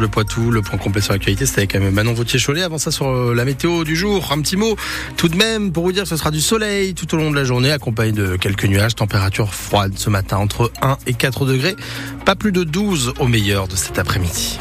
Bleu 0.00 0.08
Poitou. 0.08 0.50
Le 0.50 0.62
point 0.62 0.78
complet 0.78 1.02
sur 1.02 1.12
l'actualité, 1.12 1.44
c'était 1.44 1.76
avec 1.76 1.92
Manon 1.92 2.14
Vautier-Cholet. 2.14 2.62
Avant 2.62 2.78
ça, 2.78 2.90
sur 2.90 3.08
euh, 3.08 3.34
la 3.34 3.44
météo 3.44 3.84
du 3.84 3.94
jour, 3.94 4.30
un 4.32 4.40
petit 4.40 4.56
mot 4.56 4.74
tout 5.18 5.28
de 5.28 5.36
même 5.36 5.72
pour 5.72 5.84
vous 5.84 5.92
dire 5.92 6.04
que 6.04 6.08
ce 6.08 6.16
sera 6.16 6.30
du 6.30 6.40
soleil 6.40 6.94
tout 6.94 7.14
au 7.14 7.18
long 7.18 7.30
de 7.30 7.36
la 7.36 7.44
journée, 7.44 7.70
accompagné 7.70 8.12
de 8.12 8.36
quelques 8.36 8.64
nuages. 8.64 8.94
Température 8.94 9.52
froide 9.52 9.92
ce 9.96 10.08
matin, 10.08 10.38
entre 10.38 10.72
1 10.80 10.96
et 11.06 11.12
4 11.12 11.44
degrés. 11.44 11.76
Pas 12.24 12.34
plus 12.34 12.50
de 12.50 12.64
12 12.64 13.12
au 13.18 13.26
meilleur 13.26 13.68
de 13.68 13.76
cet 13.76 13.98
après-midi. 13.98 14.58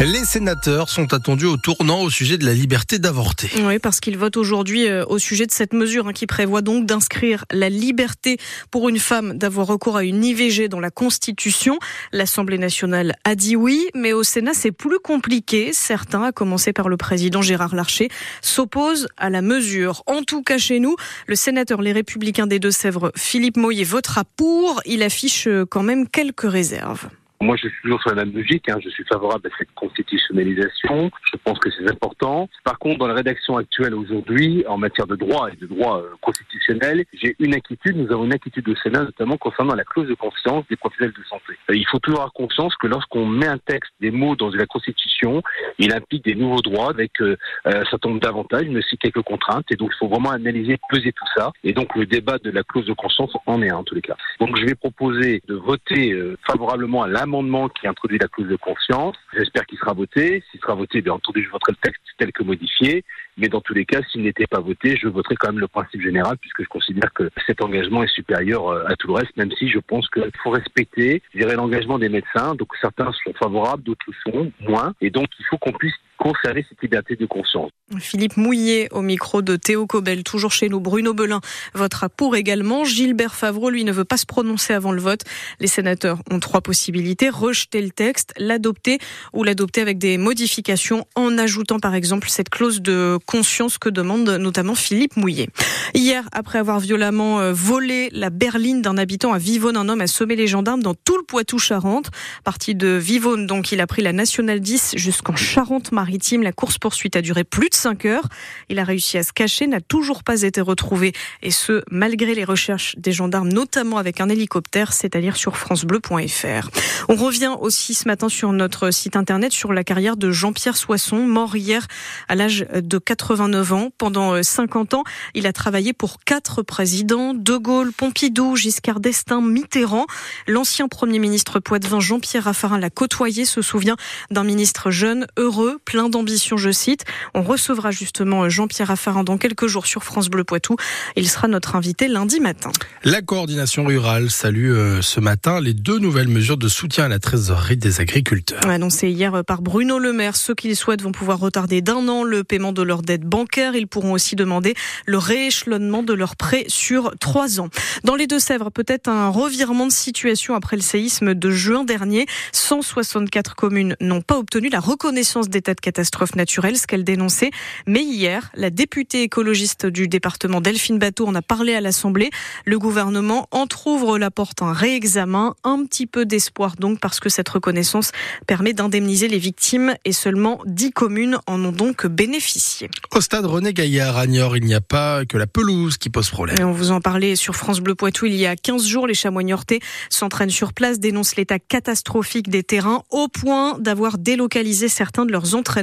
Les 0.00 0.24
sénateurs 0.24 0.88
sont 0.88 1.14
attendus 1.14 1.46
au 1.46 1.56
tournant 1.56 2.02
au 2.02 2.10
sujet 2.10 2.36
de 2.36 2.44
la 2.44 2.52
liberté 2.52 2.98
d'avorter. 2.98 3.48
Oui, 3.62 3.78
parce 3.78 4.00
qu'ils 4.00 4.18
votent 4.18 4.36
aujourd'hui 4.36 4.88
euh, 4.88 5.04
au 5.06 5.18
sujet 5.18 5.46
de 5.46 5.52
cette 5.52 5.72
mesure 5.72 6.08
hein, 6.08 6.12
qui 6.12 6.26
prévoit 6.26 6.62
donc 6.62 6.84
d'inscrire 6.84 7.44
la 7.52 7.68
liberté 7.68 8.38
pour 8.72 8.88
une 8.88 8.98
femme 8.98 9.38
d'avoir 9.38 9.68
recours 9.68 9.96
à 9.96 10.02
une 10.02 10.24
IVG 10.24 10.68
dans 10.68 10.80
la 10.80 10.90
Constitution. 10.90 11.78
L'Assemblée 12.12 12.58
nationale 12.58 13.14
a 13.22 13.36
dit 13.36 13.54
oui, 13.54 13.88
mais 13.94 14.12
au 14.12 14.24
Sénat 14.24 14.52
c'est 14.52 14.72
plus 14.72 14.98
compliqué. 14.98 15.72
Certains, 15.72 16.24
à 16.24 16.32
commencer 16.32 16.72
par 16.72 16.88
le 16.88 16.96
président 16.96 17.40
Gérard 17.40 17.76
Larcher, 17.76 18.08
s'opposent 18.42 19.06
à 19.16 19.30
la 19.30 19.42
mesure. 19.42 20.02
En 20.06 20.22
tout 20.22 20.42
cas 20.42 20.58
chez 20.58 20.80
nous, 20.80 20.96
le 21.28 21.36
sénateur 21.36 21.80
Les 21.80 21.92
Républicains 21.92 22.48
des 22.48 22.58
Deux-Sèvres, 22.58 23.12
Philippe 23.16 23.56
Moyer, 23.56 23.84
votera 23.84 24.24
pour. 24.36 24.82
Il 24.86 25.04
affiche 25.04 25.46
euh, 25.46 25.64
quand 25.64 25.84
même 25.84 26.08
quelques 26.08 26.50
réserves. 26.50 27.08
Moi, 27.44 27.56
je 27.56 27.68
suis 27.68 27.82
toujours 27.82 28.00
sur 28.00 28.14
la 28.14 28.24
même 28.24 28.34
logique. 28.34 28.70
Hein. 28.70 28.78
Je 28.82 28.88
suis 28.88 29.04
favorable 29.04 29.46
à 29.46 29.56
cette 29.58 29.70
constitutionnalisation. 29.74 31.10
Je 31.30 31.36
pense 31.44 31.58
que 31.58 31.70
c'est 31.70 31.90
important. 31.90 32.48
Par 32.64 32.78
contre, 32.78 33.00
dans 33.00 33.06
la 33.06 33.12
rédaction 33.12 33.58
actuelle 33.58 33.94
aujourd'hui, 33.94 34.64
en 34.66 34.78
matière 34.78 35.06
de 35.06 35.14
droit 35.14 35.50
et 35.52 35.56
de 35.56 35.66
droit 35.66 35.98
euh, 35.98 36.08
constitutionnel, 36.22 37.04
j'ai 37.12 37.36
une 37.38 37.54
inquiétude. 37.54 37.98
Nous 37.98 38.10
avons 38.10 38.24
une 38.24 38.32
inquiétude 38.32 38.66
au 38.70 38.74
Sénat, 38.76 39.04
notamment 39.04 39.36
concernant 39.36 39.74
la 39.74 39.84
clause 39.84 40.08
de 40.08 40.14
conscience 40.14 40.64
des 40.70 40.76
professionnels 40.76 41.12
de 41.12 41.22
santé. 41.24 41.52
Euh, 41.70 41.76
il 41.76 41.86
faut 41.86 41.98
toujours 41.98 42.20
avoir 42.20 42.32
conscience 42.32 42.74
que 42.76 42.86
lorsqu'on 42.86 43.26
met 43.26 43.46
un 43.46 43.58
texte, 43.58 43.92
des 44.00 44.10
mots 44.10 44.36
dans 44.36 44.48
la 44.48 44.64
Constitution, 44.64 45.42
il 45.78 45.92
implique 45.92 46.24
des 46.24 46.34
nouveaux 46.34 46.62
droits 46.62 46.88
avec 46.88 47.20
euh, 47.20 47.36
un 47.66 47.84
certain 47.90 48.08
nombre 48.08 48.22
d'avantages, 48.22 48.68
mais 48.70 48.78
aussi 48.78 48.96
quelques 48.96 49.22
contraintes. 49.22 49.66
Et 49.70 49.76
donc, 49.76 49.90
il 49.94 49.98
faut 49.98 50.08
vraiment 50.08 50.30
analyser, 50.30 50.78
peser 50.88 51.12
tout 51.12 51.26
ça. 51.36 51.52
Et 51.62 51.74
donc, 51.74 51.94
le 51.94 52.06
débat 52.06 52.38
de 52.38 52.50
la 52.50 52.62
clause 52.62 52.86
de 52.86 52.94
conscience 52.94 53.32
en 53.44 53.60
est 53.60 53.68
un, 53.68 53.76
en 53.76 53.84
tous 53.84 53.96
les 53.96 54.00
cas. 54.00 54.16
Donc, 54.40 54.56
je 54.56 54.64
vais 54.64 54.74
proposer 54.74 55.42
de 55.46 55.54
voter 55.54 56.18
favorablement 56.46 57.02
à 57.02 57.08
l'amendement 57.08 57.33
qui 57.68 57.86
introduit 57.86 58.18
la 58.18 58.28
clause 58.28 58.48
de 58.48 58.56
conscience. 58.56 59.16
J'espère 59.32 59.66
qu'il 59.66 59.78
sera 59.78 59.92
voté. 59.92 60.42
S'il 60.50 60.60
sera 60.60 60.74
voté, 60.74 61.00
bien 61.00 61.14
entendu, 61.14 61.42
je 61.42 61.50
voterai 61.50 61.72
le 61.72 61.78
texte 61.82 62.02
tel 62.18 62.32
que 62.32 62.42
modifié. 62.42 63.04
Mais 63.36 63.48
dans 63.48 63.60
tous 63.60 63.74
les 63.74 63.84
cas, 63.84 64.00
s'il 64.10 64.22
n'était 64.22 64.46
pas 64.46 64.60
voté, 64.60 64.96
je 64.96 65.08
voterai 65.08 65.34
quand 65.36 65.48
même 65.48 65.58
le 65.58 65.68
principe 65.68 66.00
général 66.00 66.36
puisque 66.38 66.62
je 66.62 66.68
considère 66.68 67.12
que 67.12 67.30
cet 67.46 67.62
engagement 67.62 68.04
est 68.04 68.14
supérieur 68.14 68.68
euh, 68.68 68.84
à 68.86 68.94
tout 68.94 69.08
le 69.08 69.14
reste, 69.14 69.36
même 69.36 69.50
si 69.58 69.68
je 69.68 69.78
pense 69.78 70.08
qu'il 70.10 70.30
faut 70.42 70.50
respecter, 70.50 71.22
je 71.34 71.44
l'engagement 71.44 71.98
des 71.98 72.08
médecins. 72.08 72.54
Donc 72.54 72.68
certains 72.80 73.10
sont 73.24 73.32
favorables, 73.34 73.82
d'autres 73.82 74.06
sont 74.24 74.52
moins. 74.60 74.94
Et 75.00 75.10
donc 75.10 75.26
il 75.38 75.44
faut 75.46 75.58
qu'on 75.58 75.72
puisse 75.72 75.94
conserver 76.18 76.64
cette 76.68 76.80
liberté 76.82 77.16
de 77.16 77.26
conscience. 77.26 77.70
Philippe 77.98 78.36
Mouillet 78.36 78.88
au 78.92 79.02
micro 79.02 79.42
de 79.42 79.56
Théo 79.56 79.86
Cobel, 79.86 80.22
toujours 80.22 80.52
chez 80.52 80.68
nous. 80.68 80.80
Bruno 80.80 81.12
Belin 81.12 81.40
votera 81.74 82.08
pour 82.08 82.34
également. 82.34 82.84
Gilbert 82.84 83.34
Favreau, 83.34 83.70
lui, 83.70 83.84
ne 83.84 83.92
veut 83.92 84.04
pas 84.04 84.16
se 84.16 84.26
prononcer 84.26 84.72
avant 84.72 84.92
le 84.92 85.00
vote. 85.00 85.20
Les 85.60 85.66
sénateurs 85.66 86.20
ont 86.30 86.40
trois 86.40 86.60
possibilités. 86.60 87.28
Rejeter 87.28 87.82
le 87.82 87.90
texte, 87.90 88.32
l'adopter 88.38 88.98
ou 89.32 89.44
l'adopter 89.44 89.80
avec 89.80 89.98
des 89.98 90.16
modifications 90.16 91.06
en 91.14 91.36
ajoutant 91.36 91.78
par 91.78 91.94
exemple 91.94 92.28
cette 92.28 92.48
clause 92.48 92.80
de 92.80 93.18
conscience 93.26 93.78
que 93.78 93.88
demande 93.88 94.28
notamment 94.28 94.74
Philippe 94.74 95.16
Mouillet. 95.16 95.48
Hier, 95.94 96.24
après 96.32 96.58
avoir 96.58 96.80
violemment 96.80 97.40
euh, 97.40 97.52
volé 97.52 98.08
la 98.12 98.30
berline 98.30 98.82
d'un 98.82 98.96
habitant 98.96 99.32
à 99.32 99.38
Vivonne, 99.38 99.76
un 99.76 99.88
homme 99.88 100.00
a 100.00 100.06
semé 100.06 100.36
les 100.36 100.46
gendarmes 100.46 100.82
dans 100.82 100.94
tout 100.94 101.16
le 101.16 101.24
Poitou-Charentes. 101.24 102.10
Parti 102.44 102.74
de 102.74 102.88
Vivonne, 102.88 103.46
donc 103.46 103.72
il 103.72 103.80
a 103.80 103.86
pris 103.86 104.02
la 104.02 104.12
nationale 104.12 104.60
10 104.60 104.94
jusqu'en 104.96 105.36
Charente-Maritime. 105.36 106.03
La 106.42 106.52
course-poursuite 106.52 107.16
a 107.16 107.22
duré 107.22 107.44
plus 107.44 107.68
de 107.68 107.74
5 107.74 108.06
heures. 108.06 108.28
Il 108.68 108.78
a 108.78 108.84
réussi 108.84 109.18
à 109.18 109.22
se 109.22 109.32
cacher, 109.32 109.66
n'a 109.66 109.80
toujours 109.80 110.22
pas 110.22 110.42
été 110.42 110.60
retrouvé 110.60 111.12
et 111.42 111.50
ce, 111.50 111.82
malgré 111.90 112.34
les 112.34 112.44
recherches 112.44 112.94
des 112.96 113.12
gendarmes, 113.12 113.48
notamment 113.48 113.98
avec 113.98 114.20
un 114.20 114.28
hélicoptère, 114.28 114.92
c'est-à-dire 114.92 115.36
sur 115.36 115.56
francebleu.fr. 115.56 116.70
On 117.08 117.14
revient 117.16 117.54
aussi 117.60 117.94
ce 117.94 118.08
matin 118.08 118.28
sur 118.28 118.52
notre 118.52 118.90
site 118.90 119.16
internet 119.16 119.52
sur 119.52 119.72
la 119.72 119.84
carrière 119.84 120.16
de 120.16 120.30
Jean-Pierre 120.30 120.76
Soisson, 120.76 121.26
mort 121.26 121.56
hier 121.56 121.86
à 122.28 122.34
l'âge 122.34 122.66
de 122.72 122.98
89 122.98 123.72
ans. 123.72 123.90
Pendant 123.98 124.42
50 124.42 124.94
ans, 124.94 125.04
il 125.34 125.46
a 125.46 125.52
travaillé 125.52 125.92
pour 125.92 126.20
quatre 126.24 126.62
présidents, 126.62 127.34
De 127.34 127.56
Gaulle, 127.56 127.92
Pompidou, 127.92 128.56
Giscard 128.56 129.00
d'Estaing, 129.00 129.42
Mitterrand. 129.42 130.06
L'ancien 130.46 130.88
Premier 130.88 131.18
ministre 131.18 131.60
poitevin 131.60 132.00
Jean-Pierre 132.00 132.44
Raffarin 132.44 132.78
l'a 132.78 132.90
côtoyé, 132.90 133.44
se 133.44 133.62
souvient 133.62 133.96
d'un 134.30 134.44
ministre 134.44 134.90
jeune, 134.90 135.26
heureux, 135.36 135.78
plein 135.94 136.08
d'ambition, 136.08 136.56
je 136.56 136.72
cite. 136.72 137.04
On 137.34 137.42
recevra 137.42 137.92
justement 137.92 138.48
Jean-Pierre 138.48 138.88
Raffarin 138.88 139.22
dans 139.22 139.38
quelques 139.38 139.68
jours 139.68 139.86
sur 139.86 140.02
France 140.02 140.28
Bleu 140.28 140.42
Poitou. 140.42 140.74
Il 141.14 141.28
sera 141.28 141.46
notre 141.46 141.76
invité 141.76 142.08
lundi 142.08 142.40
matin. 142.40 142.72
La 143.04 143.22
coordination 143.22 143.84
rurale 143.84 144.28
salue 144.28 144.72
euh, 144.72 145.02
ce 145.02 145.20
matin 145.20 145.60
les 145.60 145.72
deux 145.72 146.00
nouvelles 146.00 146.26
mesures 146.26 146.56
de 146.56 146.66
soutien 146.66 147.04
à 147.04 147.08
la 147.08 147.20
trésorerie 147.20 147.76
des 147.76 148.00
agriculteurs. 148.00 148.66
Annoncé 148.66 149.08
hier 149.08 149.44
par 149.44 149.62
Bruno 149.62 150.00
Le 150.00 150.12
Maire, 150.12 150.34
ceux 150.34 150.56
qui 150.56 150.68
le 150.68 150.74
souhaitent 150.74 151.02
vont 151.02 151.12
pouvoir 151.12 151.38
retarder 151.38 151.80
d'un 151.80 152.08
an 152.08 152.24
le 152.24 152.42
paiement 152.42 152.72
de 152.72 152.82
leur 152.82 153.02
dette 153.02 153.22
bancaire. 153.22 153.76
Ils 153.76 153.86
pourront 153.86 154.14
aussi 154.14 154.34
demander 154.34 154.74
le 155.06 155.18
rééchelonnement 155.18 156.02
de 156.02 156.12
leurs 156.12 156.34
prêts 156.34 156.64
sur 156.66 157.12
trois 157.20 157.60
ans. 157.60 157.68
Dans 158.02 158.16
les 158.16 158.26
Deux-Sèvres, 158.26 158.72
peut-être 158.72 159.06
un 159.06 159.28
revirement 159.28 159.86
de 159.86 159.92
situation 159.92 160.56
après 160.56 160.74
le 160.74 160.82
séisme 160.82 161.34
de 161.34 161.50
juin 161.50 161.84
dernier. 161.84 162.26
164 162.50 163.54
communes 163.54 163.94
n'ont 164.00 164.22
pas 164.22 164.38
obtenu 164.38 164.70
la 164.70 164.80
reconnaissance 164.80 165.48
d'état 165.48 165.74
de 165.74 165.83
catastrophe 165.84 166.34
naturelle, 166.34 166.78
ce 166.78 166.86
qu'elles 166.86 167.04
dénonçaient. 167.04 167.50
Mais 167.86 168.02
hier, 168.02 168.50
la 168.54 168.70
députée 168.70 169.22
écologiste 169.22 169.84
du 169.84 170.08
département 170.08 170.62
Delphine 170.62 170.98
Bateau 170.98 171.26
en 171.26 171.34
a 171.34 171.42
parlé 171.42 171.74
à 171.74 171.82
l'Assemblée. 171.82 172.30
Le 172.64 172.78
gouvernement 172.78 173.48
entrouvre 173.50 174.16
la 174.16 174.30
porte 174.30 174.62
à 174.62 174.66
un 174.66 174.72
réexamen. 174.72 175.54
Un 175.62 175.84
petit 175.84 176.06
peu 176.06 176.24
d'espoir 176.24 176.76
donc 176.76 177.00
parce 177.00 177.20
que 177.20 177.28
cette 177.28 177.50
reconnaissance 177.50 178.12
permet 178.46 178.72
d'indemniser 178.72 179.28
les 179.28 179.38
victimes 179.38 179.94
et 180.06 180.12
seulement 180.12 180.62
10 180.64 180.92
communes 180.92 181.38
en 181.46 181.62
ont 181.62 181.72
donc 181.72 182.06
bénéficié. 182.06 182.88
Au 183.14 183.20
stade 183.20 183.44
René 183.44 183.74
Gaillard 183.74 184.16
à 184.16 184.26
Niort, 184.26 184.56
il 184.56 184.64
n'y 184.64 184.74
a 184.74 184.80
pas 184.80 185.26
que 185.26 185.36
la 185.36 185.46
pelouse 185.46 185.98
qui 185.98 186.08
pose 186.08 186.30
problème. 186.30 186.56
on 186.66 186.72
vous 186.72 186.92
en 186.92 187.02
parlait 187.02 187.36
sur 187.36 187.56
France 187.56 187.80
Bleu 187.80 187.94
Poitou 187.94 188.24
il 188.24 188.36
y 188.36 188.46
a 188.46 188.56
15 188.56 188.86
jours. 188.86 189.06
Les 189.06 189.12
chamois 189.12 189.42
niortais 189.42 189.80
s'entraînent 190.08 190.48
sur 190.48 190.72
place, 190.72 190.98
dénoncent 190.98 191.36
l'état 191.36 191.58
catastrophique 191.58 192.48
des 192.48 192.62
terrains 192.62 193.02
au 193.10 193.28
point 193.28 193.78
d'avoir 193.78 194.16
délocalisé 194.16 194.88
certains 194.88 195.26
de 195.26 195.32
leurs 195.32 195.54
entraînements. 195.54 195.73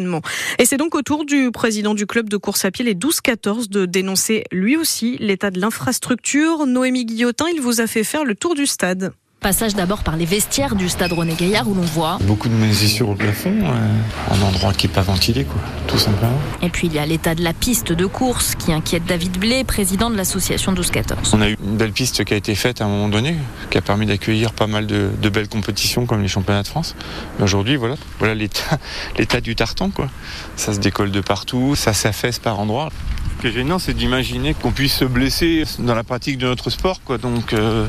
Et 0.59 0.65
c'est 0.65 0.77
donc 0.77 0.95
au 0.95 1.01
tour 1.01 1.25
du 1.25 1.51
président 1.51 1.93
du 1.93 2.05
club 2.05 2.29
de 2.29 2.37
course 2.37 2.65
à 2.65 2.71
pied, 2.71 2.85
les 2.85 2.95
12-14, 2.95 3.69
de 3.69 3.85
dénoncer 3.85 4.43
lui 4.51 4.77
aussi 4.77 5.17
l'état 5.19 5.51
de 5.51 5.59
l'infrastructure. 5.59 6.65
Noémie 6.65 7.05
Guillotin, 7.05 7.45
il 7.53 7.61
vous 7.61 7.81
a 7.81 7.87
fait 7.87 8.03
faire 8.03 8.25
le 8.25 8.35
tour 8.35 8.55
du 8.55 8.65
stade. 8.65 9.13
Passage 9.41 9.73
d'abord 9.73 10.03
par 10.03 10.17
les 10.17 10.25
vestiaires 10.25 10.75
du 10.75 10.87
stade 10.87 11.13
René 11.13 11.33
Gaillard 11.33 11.67
où 11.67 11.73
l'on 11.73 11.81
voit 11.81 12.19
beaucoup 12.21 12.47
de 12.47 12.53
moisissures 12.53 13.09
au 13.09 13.15
plafond, 13.15 13.49
euh, 13.63 14.35
un 14.35 14.41
endroit 14.43 14.71
qui 14.71 14.85
n'est 14.85 14.93
pas 14.93 15.01
ventilé, 15.01 15.45
quoi, 15.45 15.59
tout 15.87 15.97
simplement. 15.97 16.39
Et 16.61 16.69
puis 16.69 16.85
il 16.85 16.93
y 16.93 16.99
a 16.99 17.07
l'état 17.07 17.33
de 17.33 17.43
la 17.43 17.51
piste 17.51 17.91
de 17.91 18.05
course 18.05 18.53
qui 18.53 18.71
inquiète 18.71 19.03
David 19.05 19.39
Blé, 19.39 19.63
président 19.63 20.11
de 20.11 20.15
l'association 20.15 20.75
12-14. 20.75 21.31
On 21.33 21.41
a 21.41 21.49
eu 21.49 21.57
une 21.59 21.75
belle 21.75 21.91
piste 21.91 22.23
qui 22.23 22.35
a 22.35 22.37
été 22.37 22.53
faite 22.53 22.81
à 22.81 22.85
un 22.85 22.87
moment 22.87 23.09
donné, 23.09 23.35
qui 23.71 23.79
a 23.79 23.81
permis 23.81 24.05
d'accueillir 24.05 24.53
pas 24.53 24.67
mal 24.67 24.85
de, 24.85 25.29
belles 25.29 25.49
compétitions 25.49 26.05
comme 26.05 26.21
les 26.21 26.27
championnats 26.27 26.61
de 26.61 26.67
France. 26.67 26.95
Mais 27.39 27.45
aujourd'hui, 27.45 27.77
voilà, 27.77 27.95
voilà 28.19 28.35
l'état, 28.35 28.77
l'état 29.17 29.41
du 29.41 29.55
tartan, 29.55 29.89
quoi. 29.89 30.07
Ça 30.55 30.71
se 30.71 30.77
décolle 30.77 31.09
de 31.09 31.21
partout, 31.21 31.73
ça 31.73 31.93
s'affaisse 31.93 32.37
par 32.37 32.59
endroits. 32.59 32.89
Ce 33.37 33.41
qui 33.41 33.47
est 33.47 33.51
gênant, 33.53 33.79
c'est 33.79 33.95
d'imaginer 33.95 34.53
qu'on 34.53 34.71
puisse 34.71 34.93
se 34.93 35.05
blesser 35.05 35.63
dans 35.79 35.95
la 35.95 36.03
pratique 36.03 36.37
de 36.37 36.45
notre 36.45 36.69
sport, 36.69 37.01
quoi. 37.03 37.17
Donc 37.17 37.53
euh, 37.53 37.87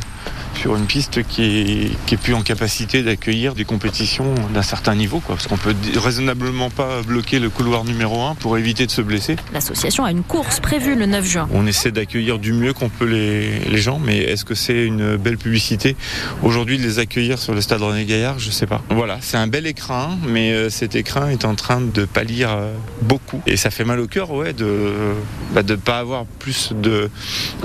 sur 0.62 0.76
une 0.76 0.86
piste 0.86 1.24
qui 1.24 1.42
est, 1.42 2.06
qui 2.06 2.14
est 2.14 2.18
plus 2.18 2.34
en 2.34 2.42
capacité 2.42 3.02
d'accueillir 3.02 3.56
des 3.56 3.64
compétitions 3.64 4.32
d'un 4.54 4.62
certain 4.62 4.94
niveau, 4.94 5.18
quoi, 5.18 5.34
parce 5.34 5.48
qu'on 5.48 5.56
peut 5.56 5.74
raisonnablement 5.96 6.70
pas 6.70 7.02
bloquer 7.02 7.40
le 7.40 7.50
couloir 7.50 7.84
numéro 7.84 8.22
1 8.22 8.36
pour 8.36 8.56
éviter 8.56 8.86
de 8.86 8.92
se 8.92 9.02
blesser. 9.02 9.34
L'association 9.52 10.04
a 10.04 10.12
une 10.12 10.22
course 10.22 10.60
prévue 10.60 10.94
le 10.94 11.06
9 11.06 11.24
juin. 11.26 11.48
On 11.52 11.66
essaie 11.66 11.90
d'accueillir 11.90 12.38
du 12.38 12.52
mieux 12.52 12.72
qu'on 12.74 12.90
peut 12.90 13.06
les, 13.06 13.58
les, 13.58 13.78
gens, 13.78 13.98
mais 13.98 14.18
est-ce 14.18 14.44
que 14.44 14.54
c'est 14.54 14.84
une 14.84 15.16
belle 15.16 15.36
publicité 15.36 15.96
aujourd'hui 16.44 16.78
de 16.78 16.84
les 16.84 17.00
accueillir 17.00 17.40
sur 17.40 17.54
le 17.54 17.60
stade 17.60 17.82
René 17.82 18.04
Gaillard? 18.04 18.38
Je 18.38 18.52
sais 18.52 18.66
pas. 18.66 18.82
Voilà, 18.88 19.18
c'est 19.20 19.38
un 19.38 19.48
bel 19.48 19.66
écrin, 19.66 20.16
mais 20.28 20.52
euh, 20.52 20.70
cet 20.70 20.94
écrin 20.94 21.28
est 21.30 21.44
en 21.44 21.56
train 21.56 21.80
de 21.80 22.04
pâlir 22.04 22.50
euh, 22.52 22.72
beaucoup, 23.00 23.40
et 23.48 23.56
ça 23.56 23.70
fait 23.70 23.84
mal 23.84 23.98
au 23.98 24.06
cœur, 24.06 24.30
ouais, 24.30 24.52
de 24.52 24.92
bah, 25.54 25.64
de 25.64 25.74
pas 25.74 25.98
avoir 25.98 26.24
plus 26.24 26.72
de 26.72 27.10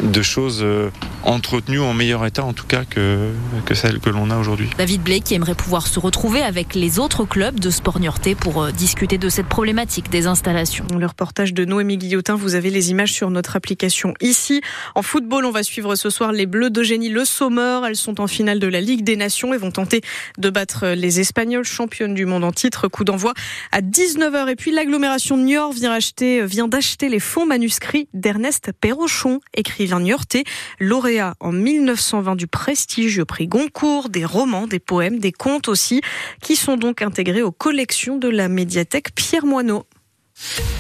de 0.01 0.21
choses 0.23 0.61
euh, 0.63 0.89
entretenues 1.21 1.79
en 1.79 1.93
meilleur 1.93 2.25
état, 2.25 2.43
en 2.43 2.53
tout 2.53 2.65
cas 2.65 2.85
que, 2.89 3.31
que 3.66 3.74
celles 3.74 4.00
que 4.00 4.10
l'on 4.10 4.30
a 4.30 4.38
aujourd'hui. 4.38 4.69
David 4.78 5.01
Blake 5.01 5.24
qui 5.24 5.34
aimerait 5.34 5.56
pouvoir 5.56 5.88
se 5.88 6.00
retrouver 6.00 6.42
avec 6.42 6.75
les 6.75 7.00
autres 7.00 7.25
clubs 7.25 7.60
de 7.60 7.69
sport 7.69 8.00
niortais 8.00 8.36
pour 8.36 8.63
euh, 8.63 8.72
discuter 8.72 9.18
de 9.18 9.30
cette 9.30 9.48
problématique 9.48 10.10
des 10.10 10.28
installations. 10.28 10.86
Le 10.98 11.06
reportage 11.06 11.54
de 11.54 11.66
Noémie 11.66 11.98
Guillotin, 11.98 12.36
vous 12.36 12.56
avez 12.56 12.69
les 12.69 12.92
images 12.92 13.13
sur 13.13 13.30
notre 13.30 13.56
application 13.56 14.13
ici. 14.22 14.62
En 14.95 15.01
football, 15.01 15.45
on 15.45 15.51
va 15.51 15.63
suivre 15.63 15.95
ce 15.95 16.10
soir 16.10 16.31
les 16.31 16.45
Bleus 16.45 16.69
d'Eugénie 16.69 17.10
Le 17.10 17.25
Sommeur. 17.25 17.86
Elles 17.86 17.95
sont 17.95 18.22
en 18.22 18.28
finale 18.28 18.60
de 18.60 18.68
la 18.68 18.81
Ligue 18.81 19.04
des 19.04 19.16
Nations 19.16 19.54
et 19.54 19.57
vont 19.57 19.72
tenter 19.72 20.01
de 20.38 20.50
battre 20.50 20.88
les 20.88 21.19
Espagnols 21.19 21.66
championnes 21.66 22.13
du 22.13 22.25
monde 22.25 22.44
en 22.44 22.51
titre. 22.51 22.88
Coup 22.88 23.04
d'envoi 23.04 23.34
à 23.72 23.81
19h. 23.81 24.50
Et 24.50 24.56
puis 24.56 24.72
l'agglomération 24.72 25.38
de 25.38 25.44
Niort 25.44 25.74
vient, 25.74 25.92
acheter, 25.92 26.45
vient 26.45 26.68
d'acheter 26.68 27.10
les 27.10 27.19
fonds 27.19 27.45
manuscrits 27.45 28.07
d'Ernest 28.13 28.72
Perrochon, 28.80 29.39
écrivain 29.54 30.00
niortais, 30.00 30.44
lauréat 30.80 31.36
en 31.39 31.51
1920 31.51 32.36
du 32.36 32.48
prestigieux 32.77 33.25
prix 33.25 33.47
Goncourt, 33.47 34.07
des 34.07 34.24
romans, 34.24 34.68
des 34.68 34.77
poèmes, 34.77 35.18
des 35.18 35.31
contes 35.31 35.68
aussi, 35.68 36.01
qui 36.44 36.56
sont 36.56 36.77
donc 36.77 37.01
intégrés 37.01 37.41
aux 37.41 37.51
collections 37.51 38.19
de 38.19 38.27
la 38.27 38.50
médiathèque 38.50 39.15
Pierre 39.15 39.47
Moineau. 39.47 39.83